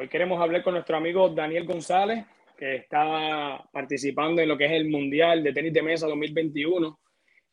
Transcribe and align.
Hoy 0.00 0.06
queremos 0.06 0.40
hablar 0.40 0.62
con 0.62 0.74
nuestro 0.74 0.96
amigo 0.96 1.28
Daniel 1.30 1.66
González, 1.66 2.24
que 2.56 2.76
estaba 2.76 3.68
participando 3.72 4.40
en 4.40 4.48
lo 4.48 4.56
que 4.56 4.66
es 4.66 4.70
el 4.70 4.88
Mundial 4.88 5.42
de 5.42 5.52
Tenis 5.52 5.72
de 5.72 5.82
Mesa 5.82 6.06
2021 6.06 7.00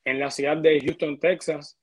en 0.04 0.20
la 0.20 0.30
ciudad 0.30 0.56
de 0.56 0.80
Houston, 0.80 1.20
Texas. 1.20 1.80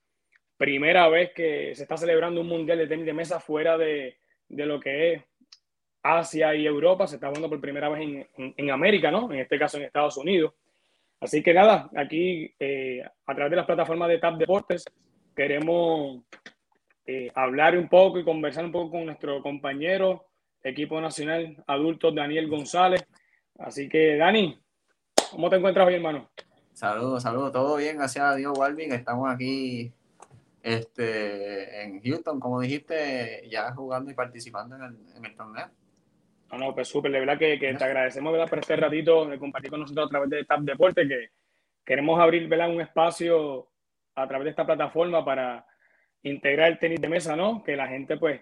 Primera 0.56 1.09
vez 1.09 1.33
que 1.34 1.75
se 1.75 1.83
está 1.83 1.97
celebrando 1.97 2.43
un 2.43 2.47
Mundial 2.47 2.79
de 2.79 2.87
Tenis 2.87 3.06
de 3.06 3.12
Mesa 3.12 3.41
fuera 3.41 3.77
de, 3.77 4.19
de 4.48 4.67
lo 4.67 4.79
que 4.79 5.15
es 5.15 5.25
Asia 6.01 6.55
y 6.55 6.65
Europa. 6.65 7.09
Se 7.09 7.17
está 7.17 7.27
jugando 7.27 7.48
por 7.48 7.61
primera 7.61 7.89
vez 7.89 8.03
en, 8.03 8.55
en, 8.56 8.70
América, 8.70 9.11
¿no? 9.11 9.33
En 9.33 9.41
este 9.41 9.59
caso 9.59 9.79
en 9.79 9.83
Estados 9.83 10.17
Unidos. 10.17 10.55
Así 11.19 11.42
que 11.42 11.53
nada, 11.53 11.91
aquí 11.97 12.55
eh, 12.61 13.03
a 13.27 13.34
través 13.34 13.51
de 13.51 13.56
las 13.56 13.67
plataformas 13.67 14.09
de 14.11 14.19
TAP 14.19 14.37
Deportes 14.37 14.84
queremos 15.34 16.23
eh, 17.05 17.33
hablar 17.34 17.77
un 17.77 17.89
poco 17.89 18.20
y 18.20 18.25
conversar 18.25 18.64
un 18.64 18.70
poco 18.70 18.92
con 18.92 19.06
nuestro 19.06 19.42
compañero 19.42 20.29
equipo 20.62 21.00
nacional 21.00 21.62
adulto 21.66 22.12
Daniel 22.12 22.48
González. 22.48 23.06
Así 23.58 23.88
que, 23.88 24.16
Dani, 24.16 24.58
¿cómo 25.30 25.50
te 25.50 25.56
encuentras 25.56 25.86
hoy, 25.86 25.94
hermano? 25.94 26.30
Saludos, 26.72 27.22
saludos, 27.22 27.52
todo 27.52 27.77
bien, 27.77 27.98
gracias 27.98 28.24
a 28.24 28.34
Dios, 28.34 28.56
Walvin. 28.56 28.92
Estamos 28.92 29.30
aquí 29.30 29.92
este, 30.62 31.83
en 31.83 32.02
Houston, 32.02 32.40
como 32.40 32.60
dijiste, 32.60 33.46
ya 33.50 33.72
jugando 33.74 34.10
y 34.10 34.14
participando 34.14 34.77
en 34.77 34.83
el, 34.83 35.16
en 35.16 35.24
el 35.24 35.36
torneo. 35.36 35.68
No, 36.50 36.58
no, 36.58 36.74
pues 36.74 36.88
súper, 36.88 37.10
de 37.12 37.20
verdad 37.20 37.38
que, 37.38 37.58
que 37.58 37.74
te 37.74 37.84
agradecemos 37.84 38.33
¿verdad? 38.33 38.48
por 38.48 38.58
este 38.58 38.77
ratito 38.77 39.27
de 39.27 39.38
compartir 39.38 39.70
con 39.70 39.80
nosotros 39.80 40.06
a 40.06 40.10
través 40.10 40.30
de 40.30 40.44
TAP 40.44 40.60
Deporte, 40.60 41.08
que 41.08 41.30
queremos 41.84 42.20
abrir 42.20 42.46
¿verdad? 42.48 42.70
un 42.70 42.80
espacio 42.80 43.68
a 44.14 44.28
través 44.28 44.44
de 44.44 44.50
esta 44.50 44.66
plataforma 44.66 45.24
para 45.24 45.66
integrar 46.22 46.70
el 46.70 46.78
tenis 46.78 47.00
de 47.00 47.08
mesa, 47.08 47.36
¿no? 47.36 47.62
Que 47.62 47.74
la 47.74 47.88
gente 47.88 48.16
pues 48.18 48.40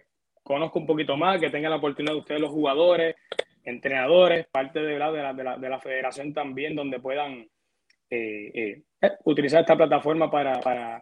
conozca 0.50 0.80
un 0.80 0.86
poquito 0.86 1.16
más, 1.16 1.38
que 1.38 1.48
tenga 1.48 1.68
la 1.68 1.76
oportunidad 1.76 2.12
de 2.12 2.18
ustedes 2.18 2.40
los 2.40 2.50
jugadores, 2.50 3.14
entrenadores, 3.62 4.48
parte 4.48 4.80
de 4.80 4.98
la, 4.98 5.12
de 5.12 5.22
la, 5.22 5.32
de 5.32 5.44
la, 5.44 5.56
de 5.56 5.68
la 5.68 5.78
federación 5.78 6.34
también, 6.34 6.74
donde 6.74 6.98
puedan 6.98 7.48
eh, 8.10 8.50
eh, 8.52 8.82
eh, 9.00 9.12
utilizar 9.26 9.60
esta 9.60 9.76
plataforma 9.76 10.28
para, 10.28 10.58
para, 10.58 11.00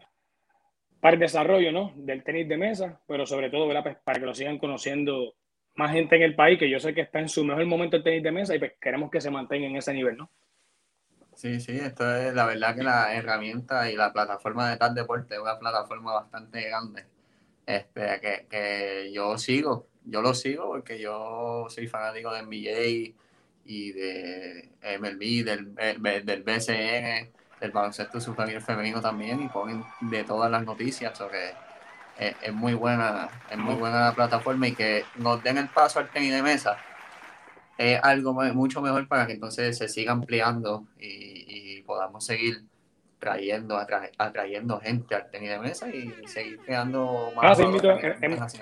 para, 1.01 1.15
el 1.15 1.19
desarrollo 1.19 1.73
¿no? 1.73 1.95
del 1.97 2.23
tenis 2.23 2.47
de 2.47 2.59
mesa, 2.59 3.01
pero 3.07 3.25
sobre 3.25 3.49
todo. 3.49 3.67
Pues 3.67 3.97
para 4.05 4.21
que 4.21 4.27
lo 4.27 4.35
sigan 4.35 4.59
conociendo 4.59 5.35
más 5.77 5.93
gente 5.93 6.17
en 6.17 6.23
el 6.25 6.35
país, 6.35 6.59
que 6.59 6.69
yo 6.69 6.79
sé 6.79 6.93
que 6.93 7.01
está 7.01 7.19
en 7.19 7.31
su 7.31 7.43
mejor 7.43 7.65
momento 7.65 7.97
el 7.97 8.05
tenis 8.05 8.23
de 8.23 8.33
mesa 8.33 8.55
y 8.55 8.59
pues 8.59 8.73
queremos 8.79 9.11
que 9.11 9.23
se 9.23 9.31
mantenga 9.31 9.67
en 9.67 9.77
ese 9.77 9.95
nivel, 9.95 10.19
¿no? 10.19 10.31
Sí, 11.37 11.59
sí, 11.59 11.73
esto 11.73 12.05
es 12.15 12.35
la 12.35 12.45
verdad 12.45 12.77
que 12.77 12.83
la 12.83 13.15
herramienta 13.15 13.91
y 13.91 13.97
la 13.97 14.13
plataforma 14.13 14.69
de 14.69 14.77
tal 14.77 14.95
deporte 14.95 15.37
es 15.37 15.41
una 15.41 15.59
plataforma 15.59 16.13
bastante 16.13 16.69
grande 16.69 17.18
este, 17.69 18.19
que, 18.21 18.47
que 18.49 19.13
yo 19.13 19.37
sigo, 19.37 19.87
yo 20.03 20.23
lo 20.23 20.33
sigo 20.33 20.69
porque 20.69 20.99
yo 20.99 21.67
soy 21.69 21.87
fanático 21.87 22.33
de 22.33 22.43
NBA 22.43 23.15
y 23.67 23.93
de 23.93 24.71
MLB, 24.99 25.45
del, 25.45 25.75
del 26.25 26.43
BCN, 26.45 27.31
del 27.61 27.71
baloncesto 27.71 28.23
superior 28.23 28.63
femenino 28.63 29.03
también 29.03 29.43
y 29.43 29.49
ponen 29.49 29.85
de 30.01 30.25
todas 30.25 30.51
las 30.51 30.65
noticias 30.65 31.19
sobre 31.19 31.51
es, 32.19 32.35
es, 32.41 32.55
muy 32.55 32.73
buena 32.73 33.29
es 33.51 33.59
muy 33.59 33.75
buena 33.75 34.01
la 34.01 34.15
plataforma 34.15 34.67
y 34.67 34.75
que 34.75 35.05
nos 35.17 35.43
den 35.43 35.59
el 35.59 35.69
paso 35.69 35.99
al 35.99 36.11
tenis 36.11 36.33
de 36.33 36.43
mesa 36.43 36.79
es 37.77 38.01
algo 38.03 38.33
mucho 38.33 38.81
mejor 38.81 39.07
para 39.07 39.27
que 39.27 39.35
entonces 39.35 39.77
se 39.77 39.89
siga 39.91 40.13
ampliando 40.13 40.87
y 40.99 41.83
podamos 41.83 42.25
seguir 42.25 42.65
trayendo, 43.19 43.77
atrayendo 44.19 44.81
gente 44.81 45.15
al 45.15 45.31
tenis 45.31 45.51
de 45.51 45.59
mesa 45.59 45.89
y 45.95 46.13
seguir 46.27 46.59
creando 46.59 47.31
más. 47.35 47.59
Ah, 47.59 47.65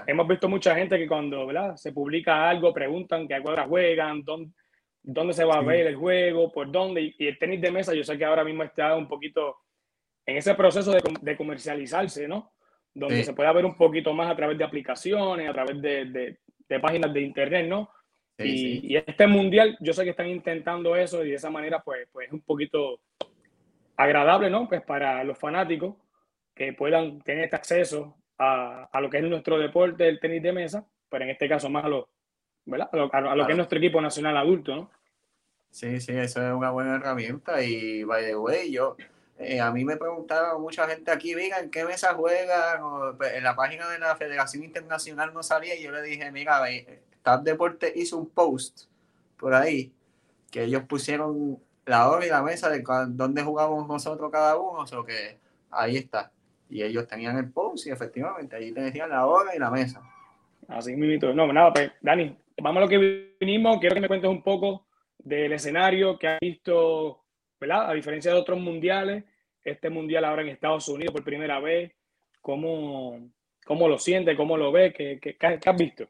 hemos, 0.06 0.28
visto 0.28 0.48
mucha 0.48 0.74
gente 0.74 0.98
que 0.98 1.06
cuando 1.06 1.46
¿verdad? 1.46 1.76
se 1.76 1.92
publica 1.92 2.48
algo 2.48 2.72
preguntan 2.72 3.28
que 3.28 3.34
a 3.34 3.42
cuadras 3.42 3.68
juegan, 3.68 4.22
dónde, 4.24 4.52
dónde 5.02 5.34
se 5.34 5.44
va 5.44 5.56
a 5.56 5.62
ver 5.62 5.86
el 5.86 5.96
juego, 5.96 6.50
por 6.50 6.70
dónde. 6.70 7.14
Y, 7.18 7.26
el 7.26 7.38
tenis 7.38 7.60
de 7.60 7.70
mesa, 7.70 7.94
yo 7.94 8.02
sé 8.02 8.16
que 8.16 8.24
ahora 8.24 8.44
mismo 8.44 8.62
está 8.62 8.96
un 8.96 9.08
poquito 9.08 9.56
en 10.24 10.38
ese 10.38 10.54
proceso 10.54 10.90
de, 10.90 11.02
de 11.20 11.36
comercializarse, 11.36 12.26
¿no? 12.26 12.52
Donde 12.94 13.22
se 13.24 13.34
puede 13.34 13.52
ver 13.52 13.66
un 13.66 13.76
poquito 13.76 14.14
más 14.14 14.30
a 14.30 14.36
través 14.36 14.56
de 14.56 14.64
aplicaciones, 14.64 15.48
a 15.48 15.52
través 15.52 15.80
de, 15.82 16.06
de, 16.06 16.38
de 16.68 16.80
páginas 16.80 17.12
de 17.12 17.20
internet, 17.20 17.66
¿no? 17.68 17.90
y, 18.38 18.92
y, 18.92 18.96
este 18.96 19.26
mundial, 19.26 19.78
yo 19.80 19.92
sé 19.92 20.04
que 20.04 20.10
están 20.10 20.28
intentando 20.28 20.94
eso 20.94 21.24
y 21.24 21.30
de 21.30 21.36
esa 21.36 21.50
manera, 21.50 21.82
pues, 21.82 22.06
pues 22.12 22.26
es 22.26 22.32
un 22.34 22.42
poquito 22.42 23.00
agradable, 23.96 24.50
¿no? 24.50 24.68
Pues 24.68 24.82
para 24.82 25.22
los 25.24 25.38
fanáticos 25.38 25.96
que 26.54 26.72
puedan 26.72 27.20
tener 27.20 27.44
este 27.44 27.56
acceso 27.56 28.16
a, 28.38 28.88
a, 28.92 29.00
lo 29.00 29.10
que 29.10 29.18
es 29.18 29.24
nuestro 29.24 29.58
deporte, 29.58 30.08
el 30.08 30.20
tenis 30.20 30.42
de 30.42 30.52
mesa, 30.52 30.86
pero 31.08 31.24
en 31.24 31.30
este 31.30 31.48
caso 31.48 31.68
más 31.70 31.84
a 31.84 31.88
lo, 31.88 32.08
¿verdad? 32.64 32.88
a 32.92 32.96
lo, 32.96 33.10
a 33.12 33.36
lo 33.36 33.46
que 33.46 33.52
es 33.52 33.56
nuestro 33.56 33.78
equipo 33.78 34.00
nacional 34.00 34.36
adulto, 34.36 34.74
¿no? 34.74 34.90
Sí, 35.70 36.00
sí, 36.00 36.12
eso 36.12 36.46
es 36.46 36.54
una 36.54 36.70
buena 36.70 36.96
herramienta 36.96 37.62
y, 37.62 38.02
by 38.04 38.24
the 38.24 38.36
way, 38.36 38.72
yo, 38.72 38.96
eh, 39.38 39.60
a 39.60 39.70
mí 39.70 39.84
me 39.84 39.96
preguntaba 39.96 40.58
mucha 40.58 40.88
gente 40.88 41.10
aquí, 41.10 41.34
mira, 41.34 41.58
¿en 41.58 41.70
qué 41.70 41.84
mesa 41.84 42.14
juegan? 42.14 42.82
O, 42.82 43.14
pues, 43.16 43.34
en 43.34 43.44
la 43.44 43.54
página 43.54 43.88
de 43.88 43.98
la 43.98 44.16
Federación 44.16 44.64
Internacional 44.64 45.34
no 45.34 45.42
salía 45.42 45.76
y 45.76 45.82
yo 45.82 45.92
le 45.92 46.02
dije, 46.02 46.30
mira, 46.32 46.62
TAP 47.22 47.42
Deporte 47.42 47.92
hizo 47.94 48.16
un 48.16 48.30
post 48.30 48.84
por 49.36 49.52
ahí 49.52 49.92
que 50.50 50.62
ellos 50.62 50.84
pusieron 50.84 51.60
la 51.86 52.10
hora 52.10 52.26
y 52.26 52.28
la 52.28 52.42
mesa 52.42 52.68
de 52.68 52.82
dónde 53.08 53.42
jugamos 53.42 53.86
nosotros 53.86 54.30
cada 54.30 54.56
uno, 54.56 54.80
o 54.80 54.86
sea 54.86 54.98
que 55.06 55.38
ahí 55.70 55.96
está. 55.96 56.32
Y 56.68 56.82
ellos 56.82 57.06
tenían 57.06 57.38
el 57.38 57.50
post 57.50 57.86
y 57.86 57.90
efectivamente 57.90 58.56
ahí 58.56 58.72
te 58.72 58.80
decían 58.80 59.08
la 59.08 59.24
hora 59.26 59.54
y 59.54 59.58
la 59.58 59.70
mesa. 59.70 60.02
Así 60.68 60.96
mismo. 60.96 61.32
No, 61.32 61.52
nada, 61.52 61.72
pues, 61.72 61.92
Dani, 62.00 62.36
vamos 62.60 62.78
a 62.78 62.80
lo 62.82 62.88
que 62.88 63.36
vinimos. 63.38 63.78
Quiero 63.78 63.94
que 63.94 64.00
me 64.00 64.08
cuentes 64.08 64.28
un 64.28 64.42
poco 64.42 64.86
del 65.16 65.52
escenario 65.52 66.18
que 66.18 66.26
has 66.28 66.40
visto, 66.40 67.22
¿verdad? 67.60 67.88
A 67.90 67.94
diferencia 67.94 68.32
de 68.32 68.38
otros 68.38 68.58
mundiales, 68.58 69.24
este 69.62 69.88
mundial 69.88 70.24
ahora 70.24 70.42
en 70.42 70.48
Estados 70.48 70.88
Unidos 70.88 71.12
por 71.12 71.22
primera 71.22 71.60
vez, 71.60 71.92
¿cómo, 72.40 73.30
cómo 73.64 73.88
lo 73.88 73.98
sientes? 73.98 74.36
¿Cómo 74.36 74.56
lo 74.56 74.72
ves? 74.72 74.92
¿Qué, 74.92 75.20
qué, 75.22 75.36
qué 75.36 75.60
has 75.64 75.76
visto? 75.76 76.08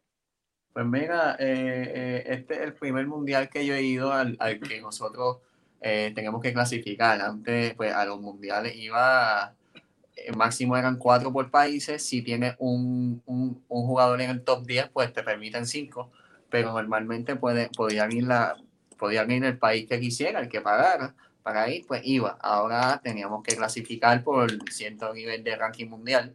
Pues 0.73 0.87
mira, 0.87 1.37
eh, 1.39 1.93
eh, 1.95 2.23
este 2.27 2.55
es 2.55 2.61
el 2.61 2.75
primer 2.75 3.07
mundial 3.07 3.49
que 3.49 3.65
yo 3.65 3.75
he 3.75 3.83
ido 3.83 4.13
al, 4.13 4.37
al 4.39 4.61
que 4.61 4.81
nosotros 4.81 5.39
eh, 5.81 6.13
tenemos 6.15 6.43
que 6.43 6.53
clasificar. 6.53 7.21
Antes, 7.21 7.75
pues 7.75 7.93
a 7.93 8.05
los 8.05 8.21
mundiales 8.21 8.75
iba, 8.77 9.55
el 10.17 10.35
eh, 10.35 10.37
máximo 10.37 10.77
eran 10.77 10.97
cuatro 10.97 11.33
por 11.33 11.51
países. 11.51 12.03
Si 12.07 12.23
tienes 12.23 12.55
un, 12.59 13.23
un, 13.27 13.63
jugador 13.69 14.21
en 14.21 14.31
el 14.31 14.43
top 14.43 14.67
10, 14.67 14.91
pues 14.91 15.13
te 15.13 15.23
permiten 15.23 15.67
cinco, 15.67 16.11
pero 16.51 16.73
normalmente 16.73 17.37
puede, 17.37 17.69
podían, 17.71 18.13
ir 18.13 18.25
la, 18.25 18.57
podían 18.99 19.31
ir 19.31 19.45
el 19.45 19.59
país 19.59 19.87
que 19.89 20.01
quisiera, 20.01 20.41
el 20.41 20.49
que 20.49 20.61
pagara 20.61 21.15
para 21.43 21.71
ir, 21.71 21.87
pues 21.87 22.03
iba. 22.05 22.37
Ahora 22.41 23.01
teníamos 23.03 23.43
que 23.45 23.57
clasificar 23.57 24.25
por 24.25 24.51
cierto 24.73 25.15
nivel 25.15 25.45
de 25.45 25.57
ranking 25.57 25.87
mundial. 25.89 26.35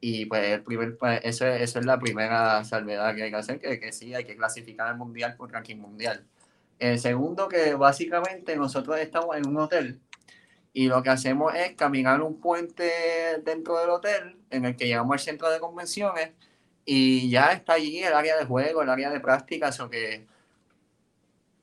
Y 0.00 0.26
pues, 0.26 0.44
el 0.52 0.62
primer, 0.62 0.96
pues 0.96 1.20
eso, 1.24 1.44
eso 1.46 1.80
es 1.80 1.84
la 1.84 1.98
primera 1.98 2.62
salvedad 2.64 3.14
que 3.16 3.24
hay 3.24 3.30
que 3.30 3.36
hacer, 3.36 3.58
que, 3.58 3.80
que 3.80 3.92
sí, 3.92 4.14
hay 4.14 4.24
que 4.24 4.36
clasificar 4.36 4.86
al 4.86 4.96
mundial 4.96 5.34
por 5.36 5.50
ranking 5.50 5.76
mundial. 5.76 6.24
El 6.78 6.98
segundo, 6.98 7.48
que 7.48 7.74
básicamente 7.74 8.56
nosotros 8.56 8.98
estamos 8.98 9.36
en 9.36 9.46
un 9.48 9.58
hotel 9.58 10.00
y 10.72 10.86
lo 10.86 11.02
que 11.02 11.10
hacemos 11.10 11.54
es 11.54 11.74
caminar 11.74 12.22
un 12.22 12.40
puente 12.40 13.40
dentro 13.42 13.78
del 13.78 13.90
hotel 13.90 14.36
en 14.50 14.64
el 14.64 14.76
que 14.76 14.86
llegamos 14.86 15.12
al 15.14 15.18
centro 15.18 15.50
de 15.50 15.58
convenciones 15.58 16.30
y 16.84 17.28
ya 17.30 17.52
está 17.52 17.74
allí 17.74 17.98
el 17.98 18.14
área 18.14 18.36
de 18.36 18.44
juego, 18.44 18.82
el 18.82 18.88
área 18.88 19.10
de 19.10 19.20
prácticas, 19.20 19.80
o 19.80 19.90
que 19.90 20.26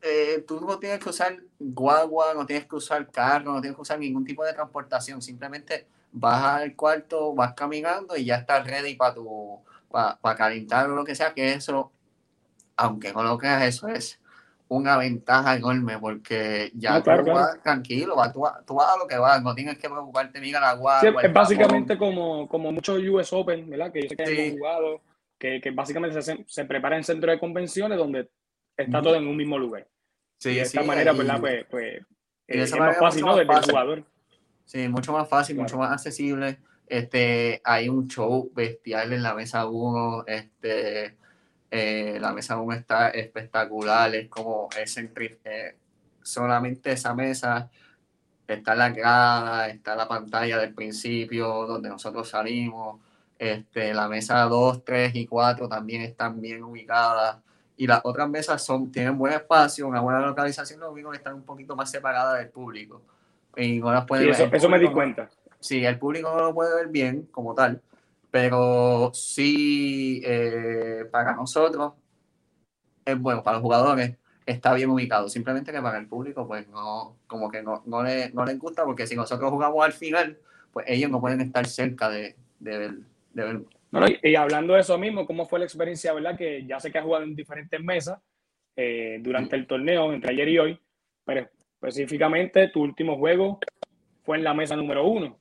eh, 0.02 0.44
tú 0.48 0.62
no 0.62 0.78
tienes 0.80 1.00
que 1.00 1.10
usar 1.10 1.40
guagua, 1.58 2.34
no 2.34 2.46
tienes 2.46 2.68
que 2.68 2.76
usar 2.76 3.10
carro, 3.10 3.54
no 3.54 3.62
tienes 3.62 3.76
que 3.76 3.82
usar 3.82 4.00
ningún 4.00 4.26
tipo 4.26 4.44
de 4.44 4.54
transportación, 4.54 5.22
simplemente 5.22 5.88
vas 6.12 6.62
al 6.62 6.76
cuarto, 6.76 7.34
vas 7.34 7.54
caminando 7.54 8.16
y 8.16 8.26
ya 8.26 8.36
estás 8.36 8.68
ready 8.68 8.96
para 8.96 10.36
calentar 10.38 10.90
o 10.90 10.96
lo 10.96 11.06
que 11.06 11.16
sea, 11.16 11.34
que 11.34 11.54
eso, 11.54 11.92
aunque 12.76 13.14
no 13.14 13.24
lo 13.24 13.38
creas, 13.38 13.64
eso 13.64 13.88
es 13.88 14.20
una 14.68 14.98
ventaja 14.98 15.56
enorme 15.56 16.00
porque 16.00 16.72
ya 16.74 17.02
tú 17.02 17.10
vas 17.10 17.62
tranquilo, 17.62 18.16
tú, 18.34 18.44
tú, 18.66 18.76
vas 18.76 18.94
a 18.94 18.98
lo 18.98 19.08
que 19.08 19.18
vas, 19.18 19.42
no 19.44 19.54
tienes 19.54 19.78
que 19.78 19.90
preocuparte, 19.90 20.40
mira 20.40 20.60
la 20.60 20.72
agua. 20.72 21.02
Sí, 21.02 21.08
es 21.22 21.34
básicamente 21.34 21.98
como, 21.98 22.48
como 22.48 22.72
muchos 22.72 23.00
US 23.00 23.32
Open, 23.34 23.70
¿verdad? 23.70 23.92
Que 23.92 24.04
yo 24.04 24.10
sé 24.10 24.16
que 24.16 24.26
sí. 24.26 24.58
jugado, 24.58 25.02
que, 25.38 25.62
que 25.62 25.72
básicamente 25.72 26.22
se, 26.22 26.44
se, 26.48 26.66
prepara 26.66 26.98
en 26.98 27.04
centro 27.04 27.32
de 27.32 27.40
convenciones 27.40 27.98
donde 27.98 28.30
está 28.76 29.02
todo 29.02 29.16
en 29.16 29.28
un 29.28 29.38
mismo 29.38 29.58
lugar. 29.58 29.88
Sí, 30.40 30.50
y 30.50 30.56
de 30.56 30.62
esta 30.62 30.84
manera, 30.84 31.14
¿verdad? 31.14 31.40
Pues, 31.40 31.66
pues 31.70 31.96
eh, 32.48 32.64
es 32.64 32.76
más 32.78 32.98
fácil, 32.98 33.24
¿no? 33.24 33.36
Desde 33.36 33.54
el 33.54 33.62
jugador. 33.62 34.04
Sí, 34.66 34.88
mucho 34.88 35.14
más 35.14 35.30
fácil, 35.30 35.56
claro. 35.56 35.70
mucho 35.70 35.78
más 35.78 35.92
accesible. 35.92 36.58
Este, 36.88 37.62
hay 37.64 37.88
un 37.88 38.08
show 38.08 38.52
bestial 38.54 39.14
en 39.14 39.24
la 39.24 39.34
mesa 39.36 39.68
1, 39.68 40.26
este 40.28 41.18
eh, 41.78 42.18
la 42.22 42.32
mesa 42.32 42.54
aún 42.54 42.72
está 42.72 43.10
espectacular, 43.10 44.16
es 44.16 44.30
como 44.30 44.70
es 44.82 44.98
eh, 44.98 45.76
solamente 46.22 46.94
esa 46.94 47.14
mesa 47.14 47.70
está 48.48 48.76
la 48.76 48.92
grada, 48.92 49.68
está 49.68 49.94
la 49.94 50.08
pantalla 50.08 50.58
del 50.58 50.74
principio 50.74 51.66
donde 51.66 51.90
nosotros 51.90 52.30
salimos, 52.30 53.02
este, 53.38 53.94
la 53.94 54.08
mesa 54.08 54.44
2, 54.44 54.86
3 54.86 55.16
y 55.16 55.26
4 55.26 55.68
también 55.68 56.04
están 56.04 56.40
bien 56.40 56.64
ubicadas 56.64 57.40
y 57.76 57.88
las 57.88 58.00
otras 58.06 58.30
mesas 58.30 58.64
son, 58.64 58.90
tienen 58.90 59.18
buen 59.18 59.34
espacio, 59.34 59.86
una 59.86 60.00
buena 60.00 60.22
localización, 60.22 60.80
lo 60.80 60.94
único 60.94 61.12
que 61.12 61.18
están 61.18 61.34
un 61.34 61.44
poquito 61.44 61.76
más 61.76 61.92
separadas 61.92 62.40
del 62.40 62.48
público. 62.48 63.02
Y 63.58 63.80
no 63.80 63.92
las 63.92 64.06
puede 64.06 64.30
eso, 64.30 64.46
eso 64.50 64.70
me 64.70 64.80
di 64.80 64.90
cuenta. 64.90 65.30
Sí, 65.60 65.84
el 65.84 66.00
público 66.00 66.34
no 66.34 66.42
lo 66.42 66.54
puede 66.54 66.74
ver 66.74 66.88
bien 66.88 67.28
como 67.32 67.54
tal, 67.54 67.82
pero 68.36 69.12
sí 69.14 70.22
eh, 70.26 71.06
para 71.10 71.34
nosotros 71.38 71.94
es 73.06 73.18
bueno, 73.18 73.42
para 73.42 73.56
los 73.56 73.62
jugadores 73.62 74.18
está 74.46 74.74
bien 74.74 74.90
ubicado. 74.90 75.30
Simplemente 75.30 75.72
que 75.72 75.82
para 75.82 75.98
el 76.00 76.08
público, 76.08 76.46
pues 76.46 76.68
no, 76.68 77.16
como 77.28 77.50
que 77.50 77.64
no, 77.64 77.82
no, 77.86 78.04
le, 78.04 78.32
no 78.32 78.44
les 78.44 78.60
gusta, 78.60 78.84
porque 78.84 79.08
si 79.08 79.16
nosotros 79.16 79.50
jugamos 79.50 79.86
al 79.86 79.94
final, 79.94 80.38
pues 80.74 80.86
ellos 80.90 81.10
no 81.10 81.22
pueden 81.22 81.40
estar 81.40 81.66
cerca 81.66 82.10
de, 82.10 82.36
de, 82.60 82.78
ver, 82.78 82.92
de 83.32 83.66
y 84.22 84.36
hablando 84.36 84.74
de 84.74 84.82
eso 84.82 84.98
mismo, 84.98 85.26
¿cómo 85.26 85.46
fue 85.46 85.60
la 85.60 85.66
experiencia, 85.66 86.12
verdad? 86.12 86.38
Que 86.38 86.66
ya 86.66 86.78
sé 86.82 86.92
que 86.92 86.98
has 86.98 87.06
jugado 87.06 87.24
en 87.24 87.38
diferentes 87.38 87.82
mesas 87.82 88.20
eh, 88.76 89.18
durante 89.22 89.56
el 89.56 89.66
torneo, 89.66 90.12
entre 90.12 90.34
ayer 90.34 90.50
y 90.50 90.60
hoy, 90.60 90.80
pero 91.24 91.48
específicamente 91.82 92.68
tu 92.68 92.82
último 92.82 93.18
juego 93.18 93.60
fue 94.24 94.36
en 94.36 94.44
la 94.44 94.54
mesa 94.54 94.76
número 94.76 95.08
uno, 95.08 95.40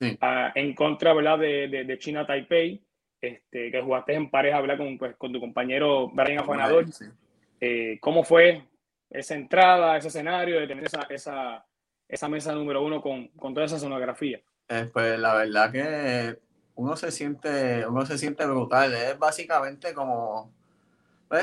en 0.00 0.74
contra, 0.74 1.12
¿verdad? 1.14 1.38
De, 1.38 1.68
de, 1.68 1.98
China 1.98 2.26
Taipei, 2.26 2.82
este, 3.20 3.70
que 3.70 3.82
jugaste 3.82 4.14
en 4.14 4.30
pareja, 4.30 4.60
¿verdad? 4.60 4.78
Con, 4.78 4.98
pues, 4.98 5.16
con 5.16 5.32
tu 5.32 5.40
compañero 5.40 6.08
Brian 6.08 6.40
Afanador. 6.40 6.86
Eh, 7.60 7.98
¿Cómo 8.00 8.22
fue 8.22 8.62
esa 9.10 9.34
entrada, 9.34 9.96
ese 9.96 10.08
escenario 10.08 10.60
de 10.60 10.66
tener 10.66 10.84
esa, 10.84 11.02
esa, 11.08 11.64
esa 12.08 12.28
mesa 12.28 12.52
número 12.52 12.82
uno 12.82 13.00
con, 13.00 13.28
con 13.28 13.54
toda 13.54 13.66
esa 13.66 13.78
sonografía? 13.78 14.40
Eh, 14.68 14.90
pues 14.92 15.18
la 15.18 15.34
verdad 15.34 15.72
que 15.72 16.38
uno 16.74 16.96
se 16.96 17.10
siente, 17.10 17.86
uno 17.86 18.04
se 18.04 18.18
siente 18.18 18.44
brutal. 18.46 18.94
Es 18.94 19.18
básicamente 19.18 19.94
como, 19.94 20.52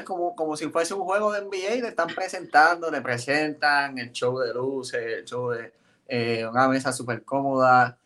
como, 0.05 0.35
como 0.35 0.55
si 0.55 0.69
fuese 0.69 0.93
un 0.93 1.03
juego 1.03 1.31
de 1.31 1.41
NBA 1.41 1.75
y 1.75 1.81
te 1.81 1.87
están 1.89 2.07
presentando, 2.07 2.91
te 2.91 3.01
presentan 3.01 3.97
el 3.97 4.11
show 4.11 4.39
de 4.39 4.53
luces, 4.53 5.19
el 5.19 5.25
show 5.25 5.49
de 5.49 5.73
eh, 6.07 6.45
una 6.47 6.67
mesa 6.67 6.91
súper 6.91 7.23
cómoda. 7.23 7.97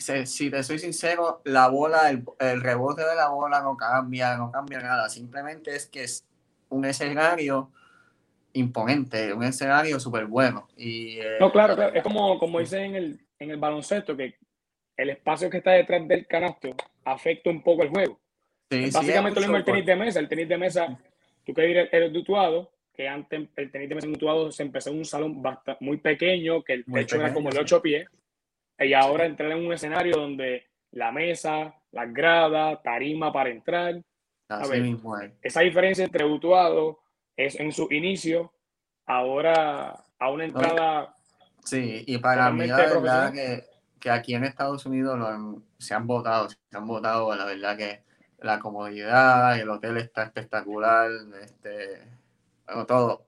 Si, 0.00 0.50
te 0.50 0.62
soy 0.62 0.78
sincero, 0.78 1.42
la 1.44 1.68
bola, 1.68 2.10
el, 2.10 2.24
el, 2.38 2.60
rebote 2.60 3.04
de 3.04 3.14
la 3.14 3.28
bola 3.28 3.60
no 3.60 3.76
cambia, 3.76 4.36
no 4.36 4.50
cambia 4.50 4.80
nada. 4.80 5.08
Simplemente 5.08 5.76
es 5.76 5.86
que 5.86 6.04
es 6.04 6.26
un 6.70 6.84
escenario 6.84 7.70
imponente, 8.54 9.32
un 9.32 9.44
escenario 9.44 10.00
súper 10.00 10.26
bueno. 10.26 10.68
Y, 10.76 11.18
eh, 11.18 11.36
no, 11.38 11.52
claro, 11.52 11.76
claro, 11.76 11.94
es 11.94 12.02
como, 12.02 12.38
como 12.38 12.60
dice 12.60 12.82
en 12.82 12.96
el, 12.96 13.20
en 13.38 13.50
el 13.50 13.58
baloncesto, 13.58 14.16
que 14.16 14.36
el 14.96 15.10
espacio 15.10 15.50
que 15.50 15.58
está 15.58 15.72
detrás 15.72 16.06
del 16.08 16.26
canasto 16.26 16.70
afecta 17.04 17.50
un 17.50 17.62
poco 17.62 17.82
el 17.82 17.90
juego. 17.90 18.20
Básicamente 18.70 19.40
lo 19.40 19.46
mismo 19.46 19.56
el 19.56 19.64
tenis 19.64 19.86
de 19.86 19.96
mesa. 19.96 20.20
El 20.20 20.28
tenis 20.28 20.48
de 20.48 20.58
mesa, 20.58 20.98
tú 21.44 21.52
que 21.54 21.88
eres 21.90 22.12
dutuado, 22.12 22.70
que 22.94 23.08
antes 23.08 23.48
el 23.56 23.70
tenis 23.70 23.88
de 23.88 23.94
mesa 23.94 24.06
dutuado 24.06 24.52
se 24.52 24.62
empezó 24.62 24.90
en 24.90 24.98
un 24.98 25.04
salón 25.04 25.42
bastante, 25.42 25.84
muy 25.84 25.96
pequeño, 25.96 26.62
que 26.62 26.74
el 26.74 26.84
techo 26.84 27.16
era 27.16 27.32
como 27.32 27.50
de 27.50 27.58
ocho 27.58 27.82
pies, 27.82 28.08
y 28.80 28.94
ahora 28.94 29.26
entrar 29.26 29.52
en 29.52 29.66
un 29.66 29.72
escenario 29.72 30.16
donde 30.16 30.64
la 30.92 31.12
mesa, 31.12 31.74
las 31.92 32.12
gradas, 32.12 32.82
tarima 32.82 33.32
para 33.32 33.50
entrar, 33.50 34.02
esa 35.42 35.60
diferencia 35.60 36.04
entre 36.04 36.24
Utuado 36.24 36.98
es 37.36 37.58
en 37.60 37.70
su 37.70 37.86
inicio, 37.92 38.52
ahora 39.06 39.94
a 40.18 40.30
una 40.30 40.44
entrada. 40.44 41.14
Sí, 41.64 42.02
y 42.06 42.18
para 42.18 42.50
mí 42.50 42.66
la 42.66 42.76
verdad 42.76 43.32
que, 43.32 43.64
que, 44.00 44.10
aquí 44.10 44.34
en 44.34 44.44
Estados 44.44 44.84
Unidos 44.86 45.18
se 45.78 45.94
han 45.94 46.06
votado, 46.06 46.48
se 46.48 46.56
han 46.72 46.86
votado, 46.86 47.34
la 47.36 47.44
verdad 47.44 47.76
que 47.76 48.02
la 48.40 48.58
comodidad, 48.58 49.58
el 49.58 49.68
hotel 49.68 49.98
está 49.98 50.24
espectacular, 50.24 51.10
este, 51.42 52.02
todo, 52.88 53.26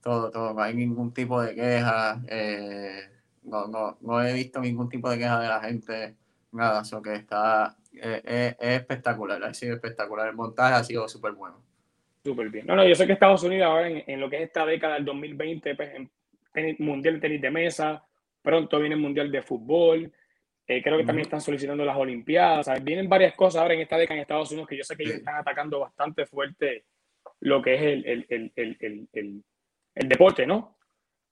todo, 0.00 0.30
todo, 0.30 0.54
no 0.54 0.62
hay 0.62 0.74
ningún 0.74 1.12
tipo 1.12 1.42
de 1.42 1.54
queja, 1.54 2.20
eh, 2.28 3.10
no, 3.46 3.66
no, 3.66 3.96
no 4.00 4.22
he 4.22 4.32
visto 4.32 4.60
ningún 4.60 4.88
tipo 4.88 5.08
de 5.10 5.18
queja 5.18 5.40
de 5.40 5.48
la 5.48 5.60
gente, 5.60 6.14
nada, 6.52 6.82
eso 6.82 7.00
que 7.00 7.14
está 7.14 7.76
es, 7.92 8.56
espectacular, 8.58 9.42
ha 9.42 9.54
sido 9.54 9.74
espectacular. 9.74 10.28
El 10.28 10.34
montaje 10.34 10.74
ha 10.74 10.84
sido 10.84 11.08
súper 11.08 11.32
bueno. 11.32 11.62
Súper 12.22 12.50
bien. 12.50 12.66
No, 12.66 12.74
no, 12.74 12.86
yo 12.86 12.94
sé 12.94 13.06
que 13.06 13.12
Estados 13.12 13.42
Unidos 13.44 13.66
ahora 13.66 13.88
en, 13.88 14.20
lo 14.20 14.28
que 14.28 14.36
es 14.36 14.42
esta 14.42 14.66
década 14.66 14.94
del 14.94 15.04
2020, 15.04 15.74
pues, 15.76 15.90
en 16.54 16.76
Mundial 16.80 17.14
de 17.14 17.20
Tenis 17.20 17.40
de 17.40 17.50
Mesa, 17.50 18.04
pronto 18.42 18.78
viene 18.80 18.96
el 18.96 19.00
Mundial 19.00 19.30
de 19.30 19.42
Fútbol, 19.42 20.12
eh, 20.66 20.82
creo 20.82 20.98
que 20.98 21.04
también 21.04 21.26
están 21.26 21.40
solicitando 21.40 21.84
las 21.84 21.96
Olimpiadas, 21.96 22.82
vienen 22.82 23.08
varias 23.08 23.34
cosas 23.34 23.62
ahora 23.62 23.74
en 23.74 23.80
esta 23.80 23.96
década 23.96 24.16
en 24.16 24.22
Estados 24.22 24.50
Unidos 24.50 24.68
que 24.68 24.76
yo 24.76 24.82
sé 24.82 24.96
que 24.96 25.04
ellos 25.04 25.16
están 25.16 25.36
atacando 25.36 25.78
bastante 25.78 26.26
fuerte 26.26 26.84
lo 27.40 27.62
que 27.62 27.74
es 27.74 27.82
el, 27.82 28.26
el, 28.28 28.52
el, 28.56 29.44
el 29.94 30.08
deporte, 30.08 30.46
¿no? 30.46 30.76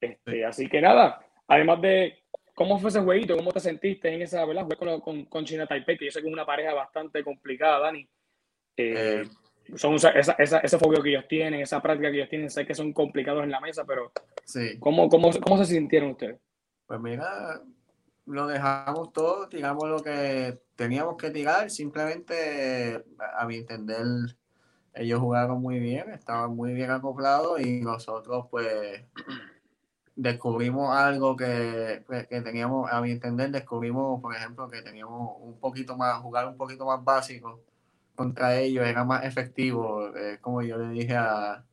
Este, 0.01 0.45
así 0.45 0.69
que 0.69 0.81
nada, 0.81 1.24
además 1.49 1.81
de 1.83 2.25
¿Cómo 2.55 2.79
fue 2.79 2.91
ese 2.91 3.01
jueguito? 3.01 3.37
¿Cómo 3.37 3.51
te 3.53 3.61
sentiste 3.61 4.15
en 4.15 4.23
esa, 4.23 4.45
verdad? 4.45 4.69
Con, 4.79 5.01
con, 5.01 5.25
con, 5.25 5.45
China 5.45 5.67
Taipei, 5.67 5.99
que 5.99 6.05
yo 6.05 6.11
sé 6.13 6.21
que 6.21 6.29
es 6.29 6.33
una 6.33 6.47
pareja 6.47 6.73
bastante 6.73 7.25
complicada, 7.25 7.81
Dani. 7.81 8.09
Eh, 8.77 9.25
eh, 9.25 9.29
son 9.77 9.95
esa, 9.95 10.11
esa, 10.11 10.59
ese 10.59 10.79
fogueo 10.79 11.03
que 11.03 11.11
ellos 11.11 11.27
tienen, 11.29 11.61
esa 11.61 11.83
práctica 11.83 12.11
que 12.11 12.19
ellos 12.19 12.29
tienen, 12.29 12.51
sé 12.51 12.65
que 12.65 12.75
son 12.75 12.93
complicados 12.93 13.43
en 13.43 13.51
la 13.51 13.61
mesa, 13.61 13.85
pero 13.85 14.13
sí. 14.45 14.79
¿cómo, 14.79 15.09
cómo, 15.09 15.31
cómo 15.41 15.59
se 15.59 15.75
sintieron 15.75 16.11
ustedes? 16.11 16.39
Pues 16.87 17.01
mira, 17.01 17.61
lo 18.27 18.47
dejamos 18.47 19.13
todo, 19.13 19.49
tiramos 19.49 19.89
lo 19.89 20.01
que 20.01 20.59
teníamos 20.77 21.17
que 21.17 21.31
tirar, 21.31 21.71
simplemente 21.71 23.03
a 23.37 23.47
mi 23.47 23.57
entender 23.57 24.05
ellos 24.93 25.19
jugaron 25.19 25.61
muy 25.61 25.81
bien, 25.81 26.11
estaban 26.11 26.55
muy 26.55 26.73
bien 26.73 26.91
acoplados 26.91 27.61
y 27.61 27.81
nosotros 27.81 28.47
pues 28.51 29.05
descubrimos 30.17 30.95
algo 30.97 31.37
que, 31.37 32.03
pues, 32.07 32.27
que, 32.29 32.41
teníamos, 32.41 32.91
a 32.91 33.01
mi 33.01 33.11
entender, 33.11 33.51
descubrimos, 33.51 34.21
por 34.21 34.35
ejemplo, 34.35 34.69
que 34.69 34.83
teníamos 34.83 35.37
un 35.41 35.59
poquito 35.59 35.97
más, 35.97 36.21
jugar 36.21 36.49
un 36.49 36.57
poquito 36.57 36.87
más 36.87 37.03
básico 37.03 37.61
contra 38.15 38.57
ellos, 38.57 38.87
era 38.87 39.05
más 39.05 39.25
efectivo, 39.25 40.13
como 40.41 40.63
yo 40.63 40.79
le 40.79 40.89
dije 40.91 41.17
a, 41.17 41.65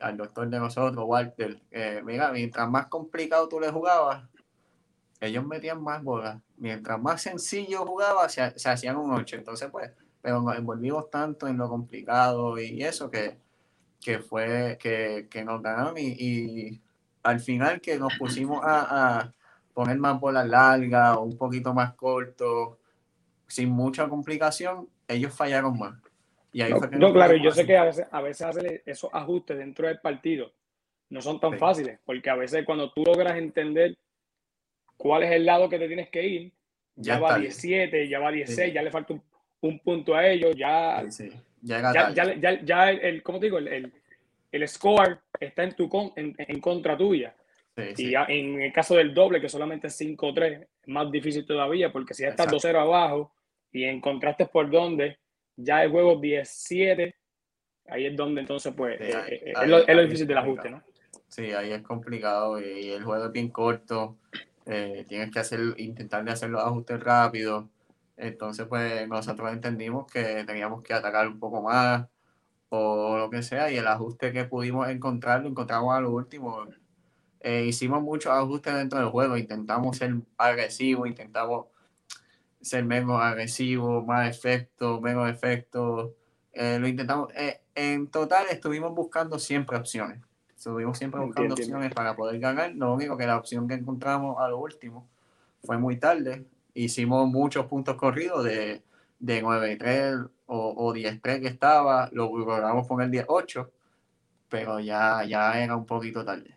al 0.00 0.16
doctor 0.16 0.48
de 0.48 0.58
nosotros, 0.58 1.04
Walter, 1.06 1.62
mira, 2.04 2.32
mientras 2.32 2.68
más 2.68 2.88
complicado 2.88 3.48
tú 3.48 3.60
le 3.60 3.70
jugabas, 3.70 4.24
ellos 5.20 5.46
metían 5.46 5.80
más 5.80 6.02
bolas, 6.02 6.40
mientras 6.56 7.00
más 7.00 7.22
sencillo 7.22 7.86
jugaba, 7.86 8.28
se, 8.28 8.42
hacían 8.42 8.96
un 8.96 9.12
8, 9.12 9.36
entonces 9.36 9.70
pues, 9.70 9.92
pero 10.20 10.42
nos 10.42 10.58
envolvimos 10.58 11.08
tanto 11.08 11.46
en 11.46 11.56
lo 11.56 11.68
complicado 11.68 12.58
y 12.58 12.82
eso 12.82 13.08
que, 13.08 13.38
que 14.00 14.18
fue, 14.18 14.76
que, 14.80 15.28
que 15.30 15.44
nos 15.44 15.62
ganaron 15.62 15.94
y 15.98 16.82
al 17.26 17.40
final 17.40 17.80
que 17.80 17.98
nos 17.98 18.14
pusimos 18.16 18.60
a, 18.62 19.32
poner 19.74 19.98
más 19.98 20.18
bolas 20.18 20.46
largas 20.48 21.16
o 21.16 21.22
un 21.22 21.36
poquito 21.36 21.74
más 21.74 21.92
corto, 21.94 22.78
sin 23.46 23.68
mucha 23.68 24.08
complicación, 24.08 24.88
ellos 25.06 25.34
fallaron 25.34 25.78
más. 25.78 25.94
Y 26.50 26.62
ahí 26.62 26.72
no, 26.92 27.12
claro, 27.12 27.36
yo 27.36 27.50
sé 27.50 27.66
que 27.66 27.76
a 27.76 27.84
veces, 27.84 28.06
a 28.10 28.22
veces 28.22 28.46
hacer 28.46 28.82
esos 28.86 29.10
ajustes 29.12 29.58
dentro 29.58 29.86
del 29.86 29.98
partido 29.98 30.50
no 31.10 31.20
son 31.20 31.38
tan 31.38 31.58
fáciles, 31.58 31.98
porque 32.06 32.30
a 32.30 32.36
veces 32.36 32.64
cuando 32.64 32.90
tú 32.90 33.04
logras 33.04 33.36
entender 33.36 33.98
cuál 34.96 35.24
es 35.24 35.32
el 35.32 35.44
lado 35.44 35.68
que 35.68 35.78
te 35.78 35.88
tienes 35.88 36.08
que 36.08 36.26
ir, 36.26 36.52
ya, 36.94 37.18
va 37.18 37.38
17, 37.38 38.08
ya 38.08 38.18
va 38.18 38.30
16, 38.30 38.72
ya 38.72 38.82
le 38.82 38.90
falta 38.90 39.14
un, 39.60 39.78
punto 39.80 40.14
a 40.14 40.26
ellos, 40.26 40.56
ya, 40.56 41.04
ya, 41.60 42.12
ya, 42.14 42.62
ya, 42.62 42.90
el, 42.90 43.22
¿cómo 43.22 43.38
te 43.38 43.46
digo? 43.46 43.58
el, 43.58 43.68
el 43.68 43.92
score 44.68 45.18
está 45.40 45.64
en, 45.64 45.74
tu 45.74 45.88
en, 46.16 46.34
en 46.38 46.60
contra 46.60 46.96
tuya. 46.96 47.34
y 47.96 48.14
en 48.14 48.62
el 48.62 48.72
caso 48.72 48.94
del 48.94 49.12
doble, 49.12 49.40
que 49.40 49.48
solamente 49.48 49.88
es 49.88 50.00
5-3, 50.00 50.62
es 50.62 50.88
más 50.88 51.10
difícil 51.10 51.44
todavía, 51.44 51.92
porque 51.92 52.14
si 52.14 52.22
ya 52.22 52.30
estás 52.30 52.48
2-0 52.48 52.80
abajo 52.80 53.32
y 53.72 53.84
encontraste 53.84 54.46
por 54.46 54.70
donde 54.70 55.18
ya 55.56 55.82
el 55.82 55.90
juego 55.90 56.16
17, 56.16 57.14
ahí 57.88 58.06
es 58.06 58.16
donde 58.16 58.40
entonces, 58.42 58.72
pues, 58.76 59.00
eh, 59.00 59.12
eh, 59.28 59.52
es, 59.56 59.68
lo, 59.68 60.02
difícil 60.02 60.26
del 60.26 60.38
ajuste, 60.38 60.70
¿no? 60.70 60.82
Sí, 61.28 61.52
ahí 61.52 61.72
es 61.72 61.82
complicado 61.82 62.60
y 62.60 62.90
el 62.90 63.02
juego 63.04 63.26
es 63.26 63.32
bien 63.32 63.48
corto. 63.50 64.16
Eh, 64.64 65.04
tienes 65.08 65.30
que 65.30 65.38
hacer, 65.38 65.60
intentar 65.78 66.24
de 66.24 66.32
hacer 66.32 66.50
los 66.50 66.62
ajustes 66.62 67.00
rápidos. 67.00 67.66
Entonces, 68.16 68.66
pues, 68.66 69.06
nosotros 69.08 69.52
entendimos 69.52 70.10
que 70.10 70.44
teníamos 70.44 70.82
que 70.82 70.94
atacar 70.94 71.28
un 71.28 71.38
poco 71.38 71.62
más, 71.62 72.06
o 72.76 73.18
lo 73.18 73.30
que 73.30 73.42
sea, 73.42 73.70
y 73.70 73.76
el 73.76 73.86
ajuste 73.86 74.32
que 74.32 74.44
pudimos 74.44 74.88
encontrar 74.88 75.42
lo 75.42 75.48
encontramos 75.48 75.94
a 75.94 76.00
lo 76.00 76.10
último. 76.10 76.66
Eh, 77.40 77.64
hicimos 77.66 78.02
muchos 78.02 78.32
ajustes 78.32 78.74
dentro 78.74 78.98
del 78.98 79.08
juego, 79.08 79.36
intentamos 79.36 79.96
ser 79.96 80.14
agresivos, 80.36 81.08
intentamos 81.08 81.66
ser 82.60 82.84
menos 82.84 83.20
agresivos, 83.20 84.04
más 84.04 84.28
efecto, 84.28 85.00
menos 85.00 85.28
efecto. 85.30 86.14
Eh, 86.52 86.78
lo 86.78 86.88
intentamos. 86.88 87.32
Eh, 87.34 87.60
en 87.74 88.08
total 88.08 88.46
estuvimos 88.50 88.94
buscando 88.94 89.38
siempre 89.38 89.76
opciones. 89.76 90.20
Estuvimos 90.48 90.98
siempre 90.98 91.20
buscando 91.20 91.54
opciones 91.54 91.92
para 91.92 92.16
poder 92.16 92.40
ganar. 92.40 92.74
Lo 92.74 92.94
único 92.94 93.16
que 93.16 93.26
la 93.26 93.36
opción 93.36 93.68
que 93.68 93.74
encontramos 93.74 94.40
a 94.40 94.48
lo 94.48 94.58
último 94.58 95.06
fue 95.62 95.78
muy 95.78 95.98
tarde. 95.98 96.46
Hicimos 96.74 97.28
muchos 97.28 97.66
puntos 97.66 97.96
corridos 97.96 98.44
de 98.44 98.82
de 99.18 99.42
9-3 99.42 100.28
o, 100.46 100.74
o 100.76 100.94
10-3 100.94 101.40
que 101.40 101.48
estaba, 101.48 102.08
lo 102.12 102.36
logramos 102.36 102.86
poner 102.86 103.08
10-8 103.08 103.68
pero 104.48 104.80
ya, 104.80 105.24
ya 105.26 105.62
era 105.62 105.76
un 105.76 105.86
poquito 105.86 106.24
tarde. 106.24 106.54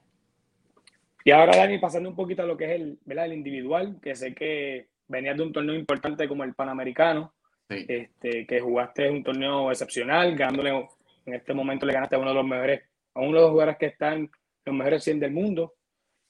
Y 1.23 1.31
ahora, 1.31 1.57
Dani, 1.57 1.77
pasando 1.79 2.09
un 2.09 2.15
poquito 2.15 2.43
a 2.43 2.45
lo 2.45 2.57
que 2.57 2.65
es 2.65 2.81
el, 2.81 2.99
¿verdad? 3.05 3.25
el 3.25 3.33
individual, 3.33 3.97
que 4.01 4.15
sé 4.15 4.33
que 4.33 4.87
venías 5.07 5.37
de 5.37 5.43
un 5.43 5.53
torneo 5.53 5.75
importante 5.75 6.27
como 6.27 6.43
el 6.43 6.53
Panamericano, 6.53 7.33
este, 7.67 8.47
que 8.47 8.59
jugaste 8.59 9.09
un 9.09 9.23
torneo 9.23 9.69
excepcional, 9.69 10.35
ganándole, 10.35 10.87
en 11.25 11.33
este 11.33 11.53
momento 11.53 11.85
le 11.85 11.93
ganaste 11.93 12.15
a 12.15 12.19
uno 12.19 12.29
de 12.29 12.35
los 12.35 12.45
mejores, 12.45 12.81
a 13.13 13.19
uno 13.19 13.33
de 13.33 13.41
los 13.41 13.51
jugadores 13.51 13.77
que 13.77 13.85
están 13.87 14.29
los 14.65 14.75
mejores 14.75 15.03
100 15.03 15.19
del 15.19 15.31
mundo, 15.31 15.73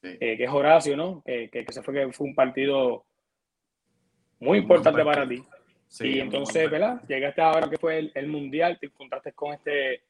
eh, 0.01 0.35
que 0.37 0.43
es 0.43 0.49
Horacio, 0.49 0.97
¿no? 0.97 1.21
Que, 1.25 1.49
que, 1.49 1.65
se 1.71 1.81
fue, 1.81 1.93
que 1.93 2.11
fue 2.11 2.27
un 2.27 2.35
partido 2.35 3.05
muy 4.39 4.59
importante 4.59 5.03
para 5.03 5.27
ti. 5.27 5.43
Y 6.01 6.19
entonces, 6.19 6.69
¿verdad? 6.69 7.01
Llegaste 7.07 7.41
ahora 7.41 7.69
que 7.69 7.77
fue 7.77 7.99
el, 7.99 8.11
el 8.15 8.27
Mundial, 8.27 8.77
te 8.79 8.87
encontraste 8.87 9.33
con 9.33 9.53
este 9.53 10.03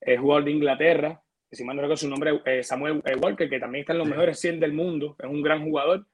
el 0.00 0.18
jugador 0.18 0.44
de 0.44 0.50
Inglaterra, 0.50 1.22
que 1.48 1.56
si 1.56 1.64
mal 1.64 1.76
no 1.76 1.82
recuerdo 1.82 1.98
su 1.98 2.08
nombre, 2.08 2.40
eh, 2.44 2.62
Samuel 2.62 3.02
Walker, 3.20 3.48
que 3.48 3.58
también 3.58 3.82
está 3.82 3.92
en 3.92 3.98
los 3.98 4.08
mejores 4.08 4.38
100 4.40 4.60
del 4.60 4.72
mundo, 4.72 5.16
es 5.18 5.26
un 5.28 5.42
gran 5.42 5.64
jugador. 5.64 6.06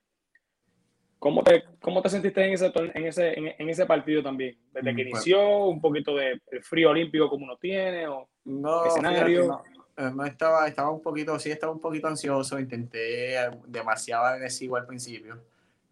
¿Cómo 1.19 1.43
te, 1.43 1.65
cómo 1.81 2.03
te 2.03 2.11
sentiste 2.11 2.45
en 2.45 2.53
ese, 2.53 2.73
en, 2.75 3.07
ese, 3.07 3.39
en, 3.39 3.69
ese 3.69 3.87
partido 3.87 4.23
también? 4.23 4.57
Desde 4.73 4.95
que 4.95 5.05
mm, 5.05 5.11
pues 5.11 5.27
inició, 5.27 5.65
un 5.67 5.81
poquito 5.81 6.15
de 6.15 6.41
frío 6.63 6.91
olímpico 6.91 7.29
como 7.29 7.45
uno 7.45 7.57
tiene, 7.57 8.07
o 8.07 8.29
no, 8.45 8.87
escenario. 8.87 9.63
Eh, 9.97 10.11
no, 10.15 10.25
estaba, 10.27 10.69
estaba 10.69 10.91
un 10.91 11.03
poquito, 11.03 11.39
sí 11.39 11.51
estaba 11.51 11.73
un 11.73 11.81
poquito 11.81 12.07
ansioso, 12.07 12.59
intenté 12.59 13.35
demasiado 13.67 14.27
agresivo 14.27 14.77
al 14.77 14.87
principio, 14.87 15.43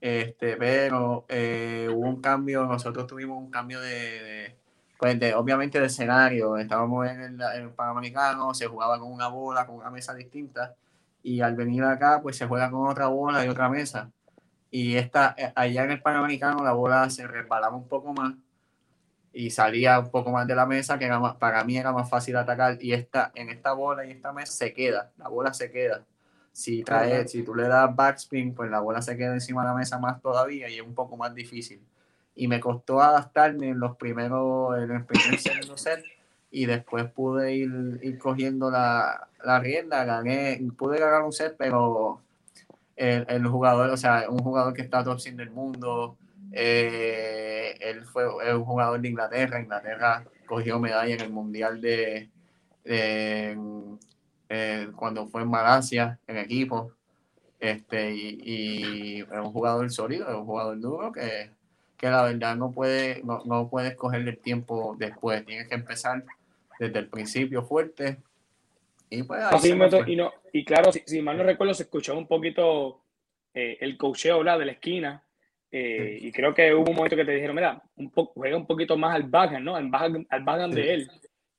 este, 0.04 0.58
pero 0.58 1.24
eh, 1.30 1.88
hubo 1.90 2.06
un 2.06 2.20
cambio, 2.20 2.66
nosotros 2.66 3.06
tuvimos 3.06 3.38
un 3.38 3.50
cambio 3.50 3.80
de 3.80 4.54
pues 4.98 5.18
obviamente 5.34 5.80
de 5.80 5.86
escenario, 5.86 6.58
estábamos 6.58 7.08
en 7.08 7.20
el, 7.22 7.40
en 7.40 7.72
Panamericano, 7.72 8.52
se 8.52 8.66
jugaba 8.66 8.98
con 8.98 9.10
una 9.10 9.28
bola, 9.28 9.66
con 9.66 9.76
una 9.76 9.90
mesa 9.90 10.12
distinta, 10.12 10.74
y 11.22 11.40
al 11.40 11.56
venir 11.56 11.84
acá, 11.84 12.20
pues 12.22 12.36
se 12.36 12.46
juega 12.46 12.70
con 12.70 12.86
otra 12.86 13.06
bola 13.06 13.46
y 13.46 13.48
otra 13.48 13.70
mesa. 13.70 14.10
Y 14.70 14.96
esta, 14.96 15.34
eh, 15.38 15.52
allá 15.54 15.84
en 15.84 15.92
el 15.92 16.02
Panamericano 16.02 16.62
la 16.62 16.72
bola 16.72 17.08
se 17.08 17.26
resbalaba 17.26 17.74
un 17.74 17.88
poco 17.88 18.12
más 18.12 18.34
y 19.32 19.50
salía 19.50 19.98
un 20.00 20.10
poco 20.10 20.30
más 20.30 20.46
de 20.46 20.54
la 20.54 20.66
mesa, 20.66 20.98
que 20.98 21.06
era 21.06 21.38
para 21.38 21.64
mí 21.64 21.78
era 21.78 21.92
más 21.92 22.10
fácil 22.10 22.36
atacar, 22.36 22.76
y 22.78 22.92
esta, 22.92 23.32
en 23.34 23.48
esta 23.48 23.72
bola 23.72 24.04
y 24.04 24.10
esta 24.10 24.34
mesa 24.34 24.52
se 24.52 24.74
queda, 24.74 25.12
la 25.16 25.28
bola 25.28 25.54
se 25.54 25.70
queda. 25.70 26.04
Si, 26.54 26.84
trae, 26.84 27.26
si 27.26 27.42
tú 27.42 27.52
le 27.52 27.66
das 27.66 27.94
backspin, 27.96 28.54
pues 28.54 28.70
la 28.70 28.78
bola 28.78 29.02
se 29.02 29.16
queda 29.16 29.34
encima 29.34 29.62
de 29.62 29.70
la 29.70 29.74
mesa 29.74 29.98
más 29.98 30.22
todavía 30.22 30.68
y 30.68 30.76
es 30.76 30.82
un 30.82 30.94
poco 30.94 31.16
más 31.16 31.34
difícil. 31.34 31.80
Y 32.36 32.46
me 32.46 32.60
costó 32.60 33.00
adaptarme 33.00 33.70
en 33.70 33.80
los 33.80 33.96
primeros, 33.96 34.78
en 34.78 34.90
el 34.92 35.04
primer 35.04 35.40
segundo 35.40 35.76
set 35.76 36.04
y 36.52 36.66
después 36.66 37.10
pude 37.10 37.52
ir, 37.56 37.98
ir 38.02 38.18
cogiendo 38.18 38.70
la, 38.70 39.26
la, 39.44 39.58
rienda, 39.58 40.04
gané, 40.04 40.60
pude 40.78 41.00
ganar 41.00 41.22
un 41.22 41.32
set, 41.32 41.56
pero 41.58 42.20
el, 42.94 43.26
el, 43.28 43.44
jugador, 43.48 43.90
o 43.90 43.96
sea, 43.96 44.26
un 44.30 44.38
jugador 44.38 44.72
que 44.74 44.82
está 44.82 45.02
top 45.02 45.18
100 45.18 45.36
del 45.36 45.50
mundo, 45.50 46.16
eh, 46.52 47.76
él 47.80 48.04
fue 48.04 48.24
un 48.54 48.64
jugador 48.64 49.00
de 49.00 49.08
Inglaterra, 49.08 49.60
Inglaterra 49.60 50.22
cogió 50.46 50.78
medalla 50.78 51.14
en 51.14 51.20
el 51.22 51.30
Mundial 51.30 51.80
de, 51.80 52.30
de 52.84 53.58
eh, 54.54 54.88
cuando 54.96 55.26
fue 55.26 55.42
en 55.42 55.48
Malasia, 55.48 56.18
en 56.26 56.38
equipo, 56.38 56.92
este, 57.60 58.14
y, 58.14 58.40
y 58.44 59.20
es 59.20 59.28
un 59.30 59.52
jugador 59.52 59.90
sólido, 59.90 60.28
es 60.28 60.34
un 60.34 60.44
jugador 60.44 60.80
duro 60.80 61.12
que 61.12 61.50
que 61.96 62.10
la 62.10 62.22
verdad 62.22 62.56
no, 62.56 62.70
puede, 62.70 63.22
no, 63.24 63.42
no 63.44 63.68
puedes 63.68 63.94
cogerle 63.94 64.32
el 64.32 64.38
tiempo 64.38 64.96
después, 64.98 65.44
tienes 65.46 65.68
que 65.68 65.74
empezar 65.74 66.22
desde 66.78 66.98
el 66.98 67.08
principio 67.08 67.62
fuerte. 67.62 68.18
Y 69.10 69.22
pues 69.22 69.40
y, 69.64 70.16
no, 70.16 70.32
y 70.52 70.64
claro, 70.64 70.90
si, 70.92 71.22
mal 71.22 71.36
no 71.36 71.44
recuerdo, 71.44 71.72
se 71.72 71.84
escuchó 71.84 72.16
un 72.16 72.26
poquito 72.26 73.00
eh, 73.54 73.78
el 73.80 73.96
cocheo 73.96 74.42
de 74.42 74.64
la 74.64 74.72
esquina. 74.72 75.22
Eh, 75.70 76.18
y 76.20 76.32
creo 76.32 76.54
que 76.54 76.74
hubo 76.74 76.90
un 76.90 76.96
momento 76.96 77.16
que 77.16 77.24
te 77.24 77.32
dijeron, 77.32 77.56
mira, 77.56 77.82
un 77.96 78.10
juega 78.10 78.56
un 78.56 78.66
poquito 78.66 78.96
más 78.96 79.14
al 79.14 79.24
backhand, 79.24 79.64
¿no? 79.64 79.76
Al 79.76 79.88
backhand, 79.88 80.26
al 80.28 80.74
de 80.74 80.94
él. 80.94 81.10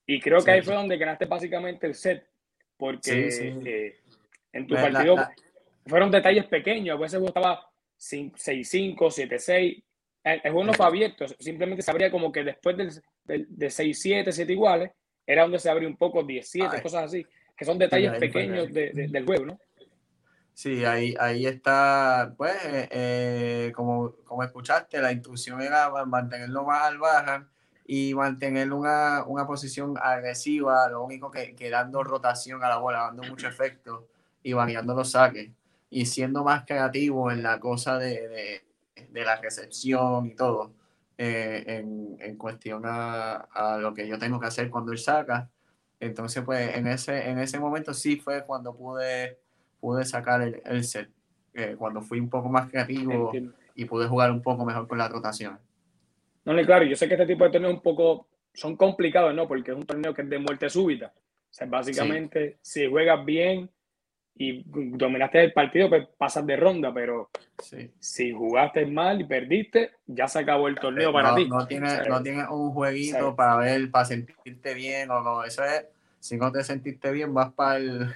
Y 0.06 0.20
creo 0.20 0.44
que 0.44 0.52
ahí 0.52 0.62
fue 0.62 0.76
donde 0.76 0.98
ganaste 0.98 1.26
básicamente 1.26 1.88
el 1.88 1.96
set, 1.96 2.26
porque 2.78 3.30
eh, 3.66 4.00
en 4.52 4.68
tu 4.68 4.76
partido 4.76 5.16
fueron 5.86 6.12
detalles 6.12 6.46
pequeños, 6.46 6.98
a 6.98 7.02
veces 7.02 7.22
estaba 7.22 7.70
6-5, 8.00 8.98
7-6, 8.98 9.84
el, 10.24 10.42
juego 10.42 10.64
no 10.64 10.74
fue 10.74 10.86
abierto, 10.86 11.26
simplemente 11.40 11.84
se 11.84 11.92
abría 11.92 12.10
como 12.10 12.32
que 12.32 12.44
después 12.44 12.76
del, 12.76 12.90
de 13.24 13.68
6-7, 13.68 14.32
7 14.32 14.52
iguales, 14.52 14.92
era 15.26 15.44
donde 15.44 15.60
se 15.60 15.70
abrió 15.70 15.88
un 15.88 15.98
poco 15.98 16.24
10-7, 16.24 16.82
cosas 16.82 17.06
así, 17.06 17.26
que 17.56 17.66
son 17.66 17.78
detalles 17.78 18.18
pequeños 18.20 18.72
del 18.72 19.26
juego, 19.26 19.46
¿no? 19.46 19.60
Sí, 20.54 20.86
ahí, 20.86 21.14
ahí 21.20 21.46
está, 21.46 22.34
pues, 22.38 22.56
eh, 22.66 22.88
eh, 22.90 23.72
como, 23.76 24.16
como 24.24 24.42
escuchaste, 24.42 25.02
la 25.02 25.12
instrucción 25.12 25.62
era 25.62 25.90
mantenerlo 26.06 26.64
más 26.64 26.84
al 26.84 26.98
baja 26.98 27.50
y 27.86 28.14
mantener 28.16 28.74
una, 28.74 29.24
una 29.26 29.46
posición 29.46 29.96
agresiva, 30.02 30.90
lo 30.90 31.04
único 31.04 31.30
que, 31.30 31.56
que, 31.56 31.70
dando 31.70 32.04
rotación 32.04 32.64
a 32.64 32.70
la 32.70 32.78
bola, 32.78 33.00
dando 33.00 33.24
mucho 33.24 33.48
efecto 33.48 34.08
y 34.42 34.54
variando 34.54 34.96
los 34.96 35.12
saques 35.12 35.52
y 35.90 36.06
siendo 36.08 36.44
más 36.44 36.66
creativo 36.66 37.32
en 37.32 37.44
la 37.44 37.60
cosa 37.60 37.98
de, 38.00 38.64
de 39.10 39.24
la 39.24 39.36
recepción 39.38 40.26
y 40.28 40.36
todo, 40.36 40.74
eh, 41.18 41.64
en, 41.68 42.18
en, 42.20 42.38
cuestión 42.38 42.84
a, 42.86 43.36
a, 43.36 43.78
lo 43.78 43.94
que 43.94 44.08
yo 44.08 44.18
tengo 44.18 44.40
que 44.40 44.48
hacer 44.48 44.70
cuando 44.70 44.92
él 44.92 44.98
saca. 44.98 45.50
Entonces, 46.00 46.44
pues 46.44 46.76
en 46.76 46.88
ese, 46.88 47.30
en 47.30 47.40
ese 47.40 47.60
momento 47.60 47.94
sí 47.94 48.18
fue 48.18 48.44
cuando 48.46 48.76
pude, 48.76 49.40
pude 49.80 50.04
sacar 50.06 50.42
el, 50.42 50.62
el 50.66 50.84
set, 50.84 51.10
eh, 51.54 51.76
cuando 51.78 52.02
fui 52.02 52.20
un 52.20 52.30
poco 52.30 52.50
más 52.50 52.70
creativo 52.70 53.32
y 53.76 53.86
pude 53.86 54.08
jugar 54.08 54.32
un 54.32 54.42
poco 54.42 54.66
mejor 54.66 54.88
con 54.88 54.98
la 54.98 55.08
rotación. 55.08 55.58
No, 56.46 56.66
claro, 56.66 56.86
yo 56.86 56.96
sé 56.96 57.08
que 57.08 57.16
este 57.16 57.26
tipo 57.26 57.44
de 57.44 57.52
torneos 57.52 57.74
un 57.74 57.82
poco 57.82 58.28
son 58.54 58.76
complicados, 58.76 59.34
¿no? 59.34 59.48
Porque 59.48 59.72
es 59.72 59.78
un 59.78 59.86
torneo 59.86 60.14
que 60.14 60.22
es 60.22 60.30
de 60.30 60.40
muerte 60.40 60.70
súbita. 60.70 61.14
O 61.16 61.54
sea, 61.58 61.68
básicamente, 61.68 62.58
si 62.62 62.88
juegas 62.88 63.26
bien, 63.26 63.70
y 64.38 64.64
dominaste 64.66 65.44
el 65.44 65.54
partido, 65.54 65.88
pues 65.88 66.08
pasas 66.18 66.46
de 66.46 66.58
ronda, 66.58 66.94
pero 66.94 67.30
si 68.00 68.34
jugaste 68.34 68.86
mal 68.86 69.22
y 69.22 69.24
perdiste, 69.24 69.92
ya 70.06 70.28
se 70.28 70.40
acabó 70.40 70.68
el 70.68 70.76
torneo 70.76 71.14
para 71.14 71.34
ti. 71.36 71.48
No 71.48 71.66
tienes 71.66 72.08
no 72.08 72.22
tiene 72.22 72.46
un 72.50 72.72
jueguito 72.72 73.36
para 73.36 73.58
ver, 73.58 73.90
para 73.90 74.06
sentirte 74.06 74.74
bien 74.74 75.10
o 75.10 75.22
no. 75.22 75.44
Eso 75.44 75.64
es, 75.64 75.86
si 76.20 76.36
no 76.36 76.52
te 76.52 76.64
sentiste 76.64 77.12
bien, 77.12 77.34
vas 77.34 77.54
para 77.54 77.78
el, 77.78 78.14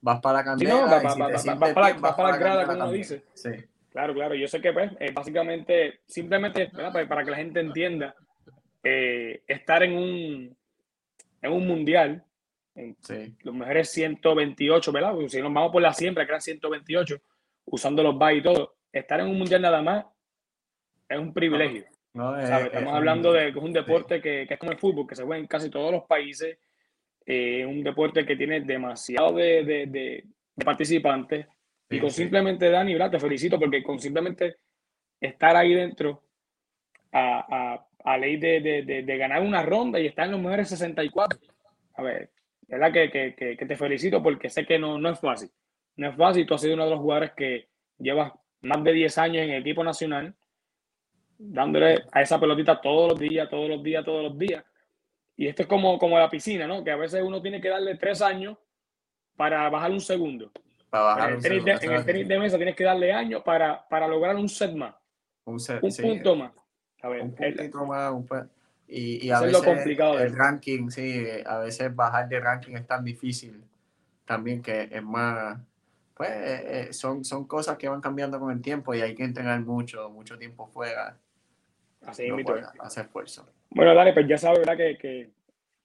vas 0.00 0.20
para 0.20 0.38
la 0.38 0.44
candela. 0.44 0.86
vas, 0.86 2.14
para, 2.16 2.30
la 2.30 2.36
grada, 2.38 2.66
como 2.66 2.90
dice. 2.92 3.22
Sí. 3.34 3.50
Claro, 3.90 4.14
claro. 4.14 4.34
Yo 4.34 4.48
sé 4.48 4.60
que, 4.60 4.72
pues, 4.72 4.92
eh, 5.00 5.10
básicamente, 5.12 6.00
simplemente 6.06 6.68
para, 6.68 7.08
para, 7.08 7.24
que 7.24 7.30
la 7.30 7.36
gente 7.36 7.60
entienda, 7.60 8.14
eh, 8.82 9.42
estar 9.46 9.82
en 9.82 9.92
un, 9.92 10.56
en 11.42 11.52
un 11.52 11.66
mundial 11.66 12.24
los 13.42 13.54
mejores 13.54 13.90
128, 13.90 14.92
¿verdad? 14.92 15.14
Si 15.28 15.40
nos 15.40 15.52
vamos 15.52 15.72
por 15.72 15.82
la 15.82 15.92
siempre, 15.92 16.24
que 16.24 16.30
eran 16.30 16.40
128, 16.40 17.20
usando 17.66 18.02
los 18.02 18.18
bytes 18.18 18.40
y 18.40 18.42
todo, 18.42 18.76
estar 18.92 19.20
en 19.20 19.26
un 19.26 19.38
mundial 19.38 19.62
nada 19.62 19.82
más 19.82 20.06
es 21.08 21.18
un 21.18 21.32
privilegio. 21.32 21.84
Estamos 22.12 22.94
hablando 22.94 23.32
de 23.32 23.52
que 23.52 23.58
es 23.58 23.64
un 23.64 23.72
deporte 23.72 24.20
que, 24.20 24.46
que, 24.46 24.54
es 24.54 24.60
como 24.60 24.72
el 24.72 24.78
fútbol, 24.78 25.06
que 25.06 25.16
se 25.16 25.24
juega 25.24 25.40
en 25.40 25.46
casi 25.46 25.70
todos 25.70 25.92
los 25.92 26.04
países. 26.04 26.58
Eh, 27.26 27.64
un 27.66 27.82
deporte 27.84 28.24
que 28.24 28.36
tiene 28.36 28.60
demasiado 28.60 29.34
de, 29.34 29.64
de, 29.64 29.86
de, 29.86 30.24
participantes. 30.64 31.46
Y 31.90 31.98
con 31.98 32.10
simplemente, 32.10 32.70
Dani, 32.70 32.92
¿verdad? 32.92 33.10
te 33.10 33.18
felicito 33.18 33.58
porque 33.58 33.82
con 33.82 33.98
simplemente 33.98 34.56
estar 35.20 35.56
ahí 35.56 35.74
dentro 35.74 36.22
a, 37.10 37.74
a, 37.74 37.86
a 38.04 38.18
ley 38.18 38.36
de, 38.36 38.60
de, 38.60 39.16
ganar 39.16 39.42
una 39.42 39.62
ronda 39.62 39.98
y 39.98 40.06
estar 40.06 40.26
en 40.26 40.32
los 40.32 40.40
mejores 40.40 40.68
64. 40.68 41.38
A 41.94 42.02
ver, 42.02 42.30
¿verdad? 42.68 42.92
Que, 42.92 43.10
que, 43.10 43.56
que, 43.56 43.66
te 43.66 43.76
felicito 43.76 44.22
porque 44.22 44.48
sé 44.48 44.64
que 44.64 44.78
no, 44.78 44.98
no 44.98 45.10
es 45.10 45.18
fácil. 45.18 45.50
No 45.96 46.08
es 46.08 46.16
fácil. 46.16 46.46
Tú 46.46 46.54
has 46.54 46.60
sido 46.60 46.74
uno 46.74 46.84
de 46.84 46.90
los 46.90 47.00
jugadores 47.00 47.32
que 47.36 47.68
llevas 47.98 48.32
más 48.62 48.84
de 48.84 48.92
10 48.92 49.18
años 49.18 49.42
en 49.42 49.50
el 49.50 49.62
equipo 49.62 49.82
nacional, 49.82 50.32
dándole 51.38 52.04
a 52.12 52.22
esa 52.22 52.38
pelotita 52.38 52.80
todos 52.80 53.10
los 53.10 53.18
días, 53.18 53.50
todos 53.50 53.68
los 53.68 53.82
días, 53.82 54.04
todos 54.04 54.22
los 54.22 54.38
días. 54.38 54.64
Y 55.36 55.48
esto 55.48 55.62
es 55.62 55.68
como, 55.68 55.98
como 55.98 56.18
la 56.18 56.30
piscina, 56.30 56.68
¿no? 56.68 56.84
Que 56.84 56.92
a 56.92 56.96
veces 56.96 57.22
uno 57.22 57.42
tiene 57.42 57.60
que 57.60 57.68
darle 57.68 57.96
tres 57.96 58.22
años 58.22 58.56
para 59.36 59.68
bajar 59.70 59.90
un 59.90 60.00
segundo. 60.00 60.52
Para 60.90 61.04
bajar 61.04 61.30
en, 61.30 61.36
el 61.36 61.42
tenis, 61.42 61.64
de, 61.64 61.72
en 61.72 61.92
el 61.92 62.04
tenis 62.04 62.28
de 62.28 62.38
mesa 62.38 62.56
tienes 62.56 62.76
que 62.76 62.84
darle 62.84 63.12
años 63.12 63.42
para, 63.42 63.86
para 63.88 64.08
lograr 64.08 64.36
un 64.36 64.48
set 64.48 64.72
más. 64.72 64.94
Un, 65.44 65.60
set, 65.60 65.82
un 65.82 65.90
punto 65.90 66.36
más. 66.36 66.52
A 67.02 67.08
ver, 67.08 67.22
un 67.22 67.34
puntito 67.34 67.86
más, 67.86 68.12
un 68.12 68.26
y, 68.92 69.30
a 69.30 69.40
veces 69.40 69.62
complicado 69.62 70.18
el 70.18 70.36
ranking, 70.36 70.90
sí, 70.90 71.24
a 71.46 71.58
veces 71.58 71.94
bajar 71.94 72.28
de 72.28 72.40
ranking 72.40 72.74
es 72.74 72.84
tan 72.88 73.04
difícil 73.04 73.62
también 74.24 74.62
que 74.62 74.88
es 74.90 75.02
más, 75.02 75.58
pues 76.14 76.30
eh, 76.30 76.62
eh, 76.88 76.92
son, 76.92 77.24
son 77.24 77.48
cosas 77.48 77.76
que 77.76 77.88
van 77.88 78.00
cambiando 78.00 78.38
con 78.38 78.52
el 78.52 78.62
tiempo 78.62 78.94
y 78.94 79.00
hay 79.00 79.12
que 79.14 79.24
entrenar 79.24 79.60
mucho, 79.60 80.08
mucho 80.10 80.38
tiempo 80.38 80.68
fuera. 80.68 81.16
Así 82.06 82.28
no 82.28 82.36
hacer 82.78 83.06
esfuerzo. 83.06 83.48
Bueno, 83.70 83.92
dale, 83.92 84.12
pues 84.12 84.28
ya 84.28 84.38
sabes, 84.38 84.60
¿verdad? 84.60 84.76
Que, 84.76 84.96
que 84.98 85.30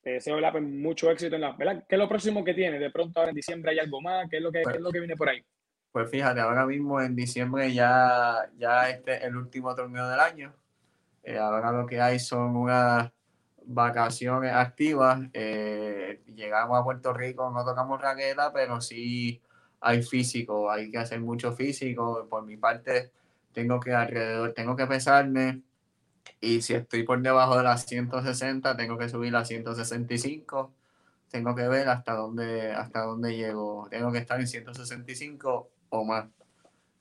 te 0.05 0.11
deseo 0.11 0.35
¿verdad? 0.35 0.51
Pues, 0.51 0.63
mucho 0.63 1.09
éxito 1.09 1.33
en 1.33 1.41
la. 1.41 1.53
¿verdad? 1.53 1.83
¿Qué 1.89 1.95
es 1.95 1.99
lo 1.99 2.07
próximo 2.07 2.43
que 2.43 2.53
tiene? 2.53 2.77
De 2.77 2.91
pronto 2.91 3.19
ahora 3.19 3.31
en 3.31 3.35
diciembre 3.35 3.71
hay 3.71 3.79
algo 3.79 3.99
más. 4.01 4.29
¿Qué 4.29 4.37
es 4.37 4.43
lo 4.43 4.51
que, 4.51 4.61
es 4.61 4.79
lo 4.79 4.91
que 4.91 4.99
viene 4.99 5.15
por 5.15 5.27
ahí? 5.27 5.43
Pues 5.91 6.11
fíjate, 6.11 6.41
ahora 6.41 6.63
mismo 6.67 7.01
en 7.01 7.15
diciembre 7.15 7.73
ya, 7.73 8.47
ya 8.55 8.87
este 8.87 9.15
es 9.15 9.23
el 9.23 9.35
último 9.35 9.73
torneo 9.73 10.07
del 10.07 10.19
año. 10.19 10.53
Eh, 11.23 11.39
ahora 11.39 11.71
lo 11.71 11.87
que 11.87 11.99
hay 11.99 12.19
son 12.19 12.55
unas 12.55 13.11
vacaciones 13.65 14.53
activas. 14.53 15.21
Eh, 15.33 16.21
llegamos 16.35 16.79
a 16.79 16.83
Puerto 16.83 17.11
Rico, 17.11 17.49
no 17.49 17.65
tocamos 17.65 17.99
raqueta, 17.99 18.53
pero 18.53 18.81
sí 18.81 19.41
hay 19.81 20.03
físico, 20.03 20.69
hay 20.69 20.91
que 20.91 20.99
hacer 20.99 21.19
mucho 21.19 21.51
físico. 21.53 22.27
Por 22.29 22.45
mi 22.45 22.57
parte, 22.57 23.11
tengo 23.53 23.79
que 23.79 23.91
alrededor, 23.91 24.53
tengo 24.53 24.75
que 24.75 24.85
pesarme 24.85 25.63
y 26.41 26.61
si 26.61 26.73
estoy 26.73 27.03
por 27.03 27.21
debajo 27.21 27.57
de 27.57 27.63
las 27.63 27.85
160, 27.85 28.75
tengo 28.77 28.97
que 28.97 29.09
subir 29.09 29.35
a 29.35 29.45
165. 29.45 30.71
Tengo 31.31 31.55
que 31.55 31.67
ver 31.67 31.89
hasta 31.89 32.13
dónde, 32.13 32.71
hasta 32.71 33.01
dónde 33.01 33.35
llego. 33.35 33.87
Tengo 33.89 34.11
que 34.11 34.19
estar 34.19 34.39
en 34.39 34.47
165 34.47 35.69
o 35.89 36.05
más. 36.05 36.27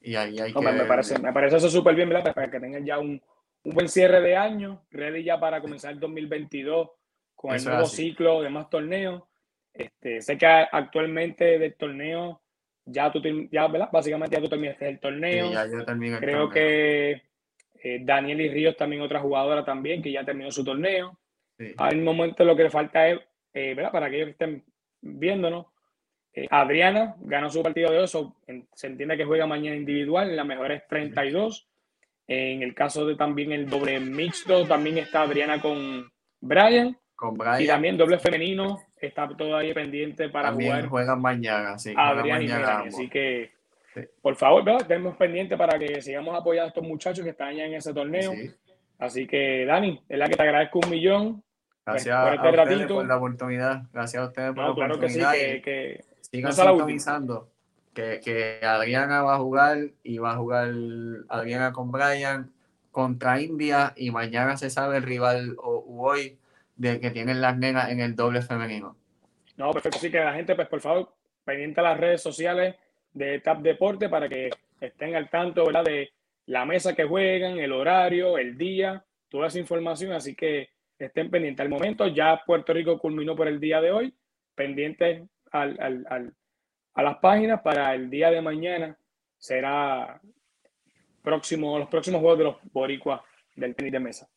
Y 0.01 0.17
ahí 0.17 0.39
hay 0.39 0.53
que. 0.53 0.61
Me, 0.61 0.85
parece, 0.85 1.19
me 1.19 1.33
parece 1.33 1.57
eso 1.57 1.69
súper 1.69 1.95
bien, 1.95 2.09
¿verdad? 2.09 2.35
Para 2.35 2.51
que 2.51 2.61
tengan 2.61 2.85
ya 2.85 2.99
un, 2.99 3.21
un, 3.65 3.75
buen 3.75 3.89
cierre 3.89 4.21
de 4.21 4.37
año, 4.37 4.83
ready 4.91 5.25
ya 5.25 5.39
para 5.39 5.61
comenzar 5.61 5.93
el 5.93 6.01
2022 6.01 6.91
con 7.35 7.55
el 7.55 7.65
nuevo 7.65 7.87
ciclo 7.87 8.43
de 8.43 8.51
más 8.51 8.69
torneos. 8.69 9.23
Este, 9.73 10.21
sé 10.21 10.39
que 10.39 10.47
actualmente 10.47 11.59
del 11.59 11.75
torneo 11.75 12.41
ya 12.87 13.11
tú, 13.11 13.21
ya, 13.51 13.67
¿verdad? 13.67 13.89
Básicamente 13.93 14.37
ya 14.37 14.43
tú 14.43 14.49
terminaste 14.49 14.89
el 14.89 15.01
torneo. 15.01 15.53
ya 15.53 15.67
yo 15.67 15.85
terminé 15.85 16.19
Creo 16.19 16.49
que 16.49 17.23
eh, 17.85 18.01
Daniel 18.03 18.41
y 18.41 18.49
Ríos 18.49 18.79
también 18.79 19.03
otra 19.03 19.21
jugadora 19.21 19.63
también 19.63 20.03
que 20.03 20.11
ya 20.11 20.25
terminó 20.25 20.51
su 20.51 20.65
torneo. 20.65 21.19
Sí. 21.59 21.75
Al 21.77 22.01
momento 22.01 22.43
lo 22.43 22.57
que 22.57 22.63
le 22.63 22.71
falta 22.71 23.07
es, 23.09 23.21
eh, 23.53 23.75
¿verdad? 23.75 23.93
Para 23.93 24.07
aquellos 24.07 24.25
que 24.25 24.31
estén 24.31 24.65
viéndonos, 25.03 25.67
eh, 26.33 26.47
Adriana 26.51 27.15
ganó 27.21 27.51
su 27.51 27.63
partido 27.63 27.93
de 27.93 27.99
oso, 27.99 28.37
se 28.73 28.87
entiende 28.87 29.19
que 29.19 29.27
juega 29.27 29.47
mañana 29.47 29.77
individual, 29.77 30.31
en 30.31 30.37
la 30.37 30.45
mejor 30.45 30.73
es 30.73 30.89
32. 30.89 31.69
En 32.27 32.63
el 32.63 32.75
caso 32.75 33.05
de 33.05 33.17
también 33.17 33.53
el 33.53 33.69
doble 33.69 34.01
mixto, 34.01 34.67
también 34.67 34.97
está 34.97 35.21
Adriana 35.21 35.61
con 35.61 36.11
Brian. 36.41 36.97
Con 37.15 37.37
Brian. 37.37 37.61
Y 37.61 37.67
también 37.67 37.99
doble 37.99 38.19
femenino, 38.19 38.81
está 38.97 39.29
todavía 39.29 39.75
pendiente 39.75 40.31
para 40.31 40.49
también 40.49 40.71
jugar. 40.71 40.89
juegan 40.89 41.21
mañana, 41.21 41.79
sí. 41.79 41.93
Adrián 41.95 42.43
y 42.43 42.47
Melanie, 42.47 42.89
así 42.89 43.11
que 43.11 43.53
por 44.21 44.37
favor, 44.37 44.65
¿verdad? 44.65 44.83
Estemos 44.83 45.17
pendientes 45.17 45.57
para 45.57 45.79
que 45.79 46.01
sigamos 46.01 46.35
apoyando 46.35 46.67
a 46.67 46.69
estos 46.69 46.85
muchachos 46.85 47.25
que 47.25 47.31
están 47.31 47.55
ya 47.55 47.65
en 47.65 47.75
ese 47.75 47.93
torneo. 47.93 48.33
Así 48.99 49.27
que, 49.27 49.65
Dani, 49.67 50.03
es 50.09 50.19
la 50.19 50.29
que 50.29 50.37
te 50.37 50.43
agradezco 50.43 50.81
un 50.85 50.91
millón. 50.91 51.43
Pues, 51.85 52.05
Gracias 52.05 52.25
por 52.25 52.35
este 52.35 52.47
a 52.47 52.63
ustedes 52.63 52.87
por 52.87 53.07
la 53.07 53.17
oportunidad. 53.17 53.83
Gracias 53.93 54.23
a 54.23 54.27
ustedes 54.27 54.49
por 54.55 54.63
no, 54.63 54.69
la 54.69 54.75
claro 54.75 54.95
oportunidad. 54.95 55.33
Que 55.33 55.39
sí, 55.39 55.45
que, 55.45 55.63
que 55.63 56.05
sigan 56.23 56.51
no 56.57 56.71
sintonizando. 56.71 57.51
Que, 57.93 58.21
que 58.21 58.65
Adriana 58.65 59.23
va 59.23 59.35
a 59.35 59.39
jugar 59.39 59.79
y 60.03 60.19
va 60.19 60.33
a 60.33 60.37
jugar 60.37 60.73
Adriana 61.29 61.73
con 61.73 61.93
Brian 61.93 62.53
contra 62.91 63.41
India 63.41 63.93
y 63.97 64.11
mañana 64.11 64.57
se 64.57 64.71
sabe 64.71 64.97
el 64.97 65.03
rival 65.03 65.57
o, 65.59 65.85
hoy 66.01 66.39
de 66.77 67.01
que 67.01 67.11
tienen 67.11 67.41
las 67.41 67.57
nenas 67.57 67.91
en 67.91 68.01
el 68.01 68.17
doble 68.17 68.43
femenino. 68.43 68.97
No, 69.57 69.71
perfecto. 69.73 69.99
Así 69.99 70.11
que 70.11 70.19
la 70.19 70.35
gente, 70.35 70.55
pues 70.55 70.69
por 70.69 70.81
favor, 70.81 71.13
pendiente 71.45 71.81
a 71.81 71.85
las 71.85 71.99
redes 71.99 72.23
sociales 72.23 72.75
de 73.15 73.41
TAP 73.41 73.63
Deporte 73.63 74.09
para 74.09 74.29
que 74.29 74.51
estén 74.81 75.15
al 75.15 75.31
tanto 75.31 75.65
¿verdad? 75.65 75.85
de 75.85 76.13
la 76.47 76.67
mesa 76.67 76.95
que 76.95 77.05
juegan, 77.05 77.59
el 77.59 77.73
horario, 77.73 78.37
el 78.37 78.59
día, 78.59 79.03
toda 79.29 79.47
esa 79.47 79.59
información. 79.59 80.13
Así 80.13 80.35
que 80.35 80.69
estén 80.99 81.31
pendientes. 81.31 81.65
Al 81.65 81.71
momento 81.71 82.07
ya 82.09 82.43
Puerto 82.45 82.73
Rico 82.75 82.99
culminó 82.99 83.35
por 83.35 83.49
el 83.49 83.61
día 83.61 83.81
de 83.81 83.93
hoy, 83.93 84.15
pendientes 84.55 85.23
al, 85.53 85.81
al, 85.81 86.07
al, 86.11 86.35
a 86.95 87.03
las 87.03 87.17
páginas 87.19 87.63
para 87.63 87.95
el 87.95 88.11
día 88.11 88.31
de 88.31 88.43
mañana. 88.43 88.99
Será 89.39 90.21
próximo, 91.23 91.79
los 91.79 91.89
próximos 91.89 92.21
juegos 92.21 92.39
de 92.39 92.45
los 92.45 92.57
boricuas 92.73 93.21
del 93.57 93.75
tenis 93.75 93.93
de 93.93 94.01
mesa. 94.01 94.29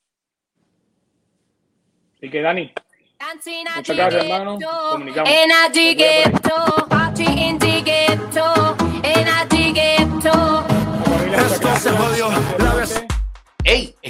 Así 2.16 2.30
que 2.30 2.42
Dani, 2.42 2.74
muchas 3.76 3.96
gracias 3.96 4.24
hermano. 4.24 4.58
Comunicamos. 4.92 5.30